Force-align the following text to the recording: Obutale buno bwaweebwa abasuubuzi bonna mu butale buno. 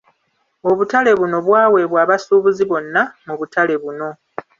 Obutale 0.69 1.11
buno 1.19 1.37
bwaweebwa 1.45 1.97
abasuubuzi 2.05 2.63
bonna 2.71 3.01
mu 3.25 3.33
butale 3.39 3.75
buno. 3.83 4.09